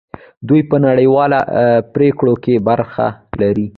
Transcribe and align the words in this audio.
دوی 0.47 0.61
په 0.69 0.77
نړیوالو 0.87 1.39
پریکړو 1.93 2.33
کې 2.43 2.55
برخه 2.69 3.07
لري. 3.41 3.67